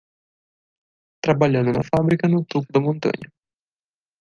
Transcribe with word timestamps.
Trabalhando 1.23 1.71
na 1.73 1.87
fábrica 1.91 2.25
no 2.27 2.43
topo 2.51 2.67
da 2.73 2.79
montanha 2.87 3.27